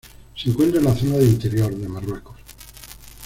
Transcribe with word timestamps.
Se 0.35 0.49
encuentra 0.49 0.79
en 0.79 0.85
la 0.87 0.95
zona 0.95 1.17
de 1.17 1.25
interior 1.27 1.75
de 1.75 1.87
Marruecos. 1.87 2.37